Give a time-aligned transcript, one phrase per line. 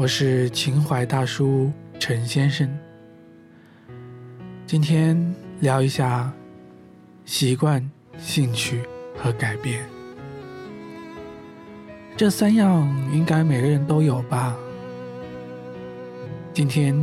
[0.00, 2.66] 我是情怀大叔陈先生。
[4.66, 5.14] 今天
[5.60, 6.32] 聊一下
[7.26, 8.80] 习惯、兴趣
[9.14, 9.84] 和改变。
[12.16, 14.56] 这三样应该每个人都有吧？
[16.54, 16.98] 今天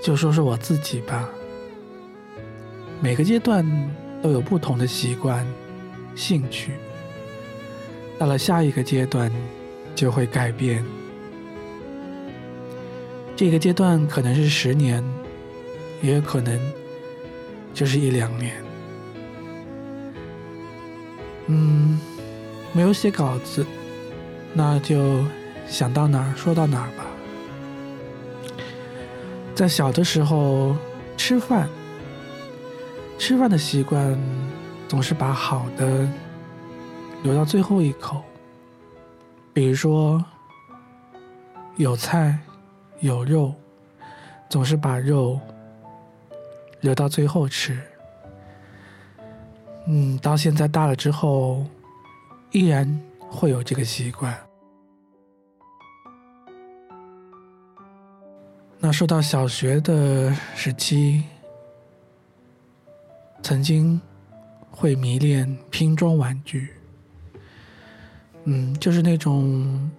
[0.00, 1.28] 就说说我自己吧。
[3.00, 3.66] 每个阶段
[4.22, 5.44] 都有不同的习惯、
[6.14, 6.74] 兴趣，
[8.20, 9.28] 到了下一个阶段
[9.96, 10.84] 就会改变。
[13.36, 15.04] 这个阶段可能是十年。
[16.02, 16.60] 也有可能
[17.72, 18.62] 就是一两年。
[21.46, 21.98] 嗯，
[22.74, 23.64] 没有写稿子，
[24.52, 25.24] 那就
[25.66, 27.06] 想到哪儿说到哪儿吧。
[29.54, 30.76] 在小的时候
[31.16, 31.70] 吃饭，
[33.18, 34.18] 吃饭的习惯
[34.86, 36.06] 总是把好的
[37.22, 38.22] 留到最后一口。
[39.54, 40.22] 比如说
[41.76, 42.38] 有菜
[43.04, 43.54] 有肉，
[44.48, 45.38] 总是把肉。
[46.80, 47.80] 留到最后吃。
[49.86, 51.64] 嗯，到现在大了之后，
[52.50, 54.34] 依然会有这个习惯。
[58.78, 61.24] 那说到小学的时期，
[63.42, 63.98] 曾经
[64.70, 66.68] 会迷恋拼装玩具。
[68.44, 69.90] 嗯，就是那种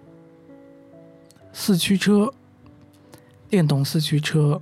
[1.52, 2.32] 四驱车，
[3.48, 4.60] 电动四驱车。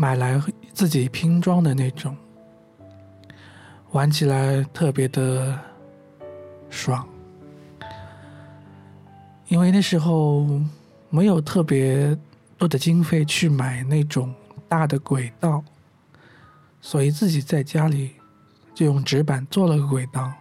[0.00, 0.40] 买来
[0.72, 2.16] 自己拼装的那种，
[3.90, 5.58] 玩起来特别的
[6.70, 7.04] 爽。
[9.48, 10.46] 因为那时候
[11.10, 12.16] 没有特别
[12.56, 14.32] 多的经费去买那种
[14.68, 15.64] 大的轨道，
[16.80, 18.12] 所以自己在家里
[18.72, 20.32] 就用纸板做了个轨道，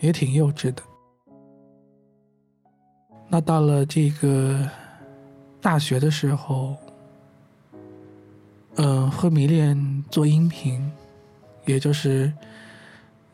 [0.00, 0.82] 也挺幼稚的。
[3.28, 4.68] 那到了这个
[5.60, 6.76] 大学的时候。
[8.80, 10.88] 嗯，会迷恋做音频，
[11.66, 12.32] 也就是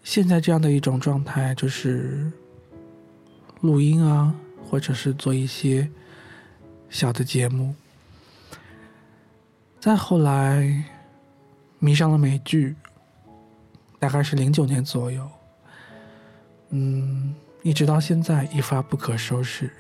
[0.03, 2.33] 现在这样的一种状态，就是
[3.61, 4.35] 录音啊，
[4.67, 5.87] 或者是做一些
[6.89, 7.75] 小的节目。
[9.79, 10.83] 再后来
[11.79, 12.75] 迷上了美剧，
[13.99, 15.29] 大概是零九年左右，
[16.71, 19.71] 嗯，一直到现在一发不可收拾。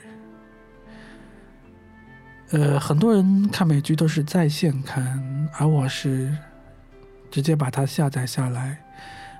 [2.55, 6.33] 呃，很多人看美剧都是在线看，而我是
[7.29, 8.79] 直接把它下载下来，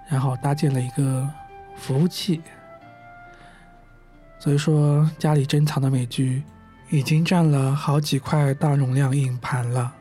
[0.09, 1.31] 然后搭建了一个
[1.77, 2.43] 服务器。
[4.41, 6.43] 所以说，家里珍藏的美剧
[6.91, 9.95] 已经占了好几块大容量硬盘了。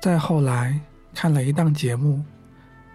[0.00, 0.78] 再后来
[1.12, 2.24] 看了一档节目，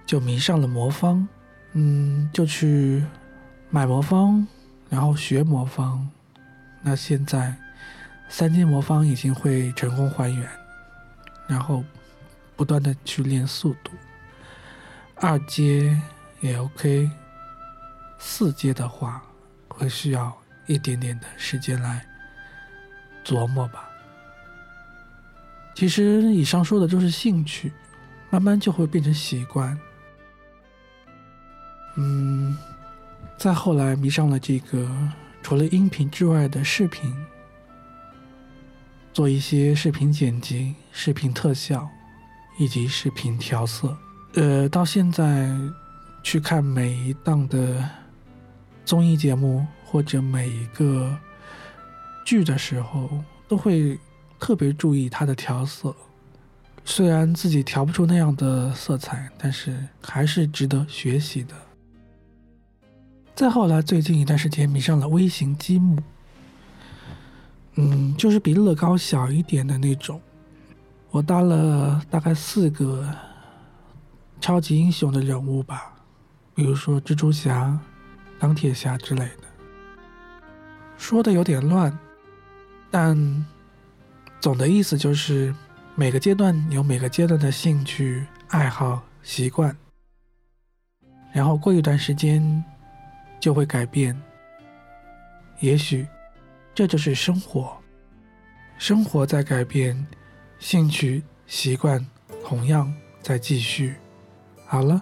[0.06, 1.28] 就迷上了魔方，
[1.74, 3.04] 嗯，就去
[3.70, 4.48] 买魔方，
[4.90, 6.10] 然后学魔方。
[6.82, 7.54] 那现在。
[8.36, 10.50] 三阶魔方已经会成功还原，
[11.46, 11.84] 然后
[12.56, 13.92] 不断的去练速度。
[15.18, 15.96] 二阶
[16.42, 17.12] 也 OK，
[18.18, 19.24] 四阶的话
[19.68, 20.36] 会需要
[20.66, 22.04] 一点点的时间来
[23.24, 23.88] 琢磨吧。
[25.76, 27.72] 其实以上说的都是兴趣，
[28.32, 29.80] 慢慢就会变成习惯。
[31.98, 32.58] 嗯，
[33.38, 34.90] 再后来迷上了这个
[35.44, 37.16] 除了音频之外的视频。
[39.14, 41.88] 做一些视频剪辑、视频特效
[42.58, 43.96] 以及视频调色。
[44.34, 45.56] 呃，到现在
[46.24, 47.88] 去看每一档的
[48.84, 51.16] 综艺节目或者每一个
[52.26, 54.00] 剧的时候，都会
[54.40, 55.96] 特别注意它的调色。
[56.84, 61.54] 虽然自己调不出那样的色彩，但是还是值得学习的。
[63.36, 66.02] 再后来，最近一段时间迷上了微型积木。
[67.76, 70.22] 嗯，就是比乐高小一点的那种。
[71.10, 73.08] 我搭了大概四个
[74.40, 75.94] 超级英雄的人物吧，
[76.54, 77.80] 比如说蜘蛛侠、
[78.40, 79.44] 钢铁侠之类的。
[80.98, 81.98] 说的有点乱，
[82.90, 83.46] 但
[84.40, 85.54] 总的意思就是
[85.96, 89.76] 每个阶段有每个阶段的兴趣爱好习惯，
[91.32, 92.64] 然后过一段时间
[93.40, 94.20] 就会改变，
[95.60, 96.08] 也许。
[96.76, 97.78] 这就是生活，
[98.80, 100.06] 生活在改变，
[100.58, 102.04] 兴趣习惯
[102.44, 102.92] 同样
[103.22, 103.96] 在继续。
[104.66, 105.00] 好了，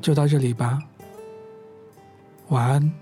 [0.00, 0.78] 就到这里吧，
[2.48, 2.92] 晚安。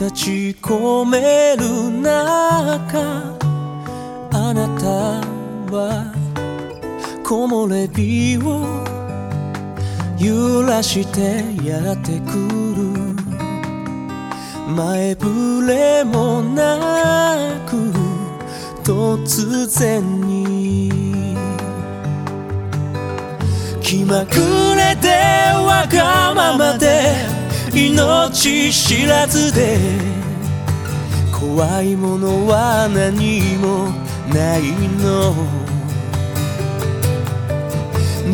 [0.00, 3.36] 立ち込める中
[4.30, 4.86] あなた
[5.74, 6.14] は
[7.24, 8.62] 木漏れ日を
[10.16, 12.32] 揺らしてやってく
[12.76, 12.78] る。
[14.76, 17.92] 前触れもなく
[18.84, 20.92] 突然に。
[23.82, 24.36] 気まぐ
[24.76, 25.08] れで
[25.66, 26.57] わがまま
[28.30, 29.78] 命知らずで
[31.32, 33.88] 怖いものは何も
[34.32, 34.62] ない
[35.00, 35.34] の。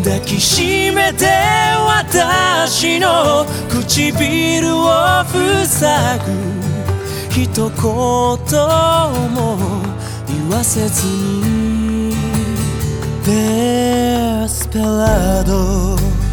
[0.03, 1.27] 抱きしめて
[1.87, 5.25] 私の唇を
[5.65, 6.25] 塞ぐ。
[7.31, 7.71] 一言
[9.31, 9.57] も
[10.27, 12.15] 言わせずに。
[13.25, 16.24] デスペラード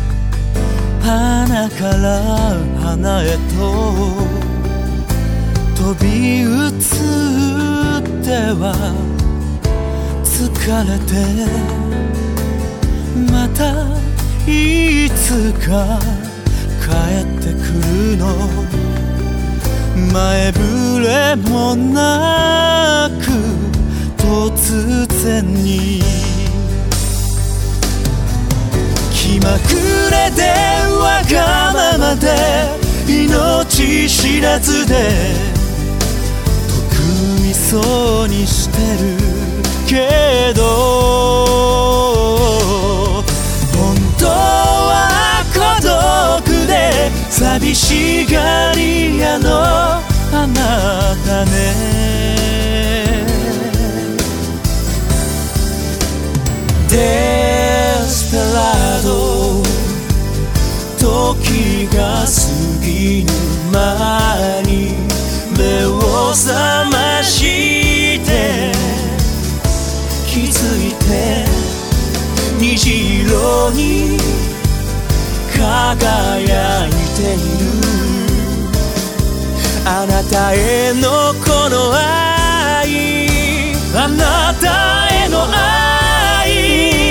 [1.03, 2.21] 花から
[2.79, 3.61] 花へと
[5.75, 6.79] 飛び移っ
[8.23, 8.63] ては
[10.23, 10.39] 疲
[10.87, 11.11] れて
[13.31, 13.61] また
[14.49, 15.99] いつか
[16.81, 16.87] 帰
[17.21, 17.57] ってく
[18.13, 18.25] るの。
[20.13, 23.23] 前触れもなく
[24.17, 26.30] 突然に。
[30.35, 30.41] で
[30.97, 34.95] わがままで命知らずで
[36.67, 39.17] 得意そうにしてる
[39.87, 40.63] けど
[43.73, 52.10] 本当は孤独で寂しがり屋のあなたね。
[79.85, 83.27] あなたへのこの愛。
[83.93, 86.49] あなたへの愛。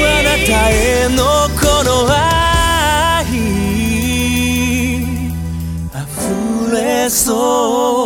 [0.05, 1.19] あなたへの
[1.61, 3.27] この愛。
[5.93, 8.00] 溢れそう。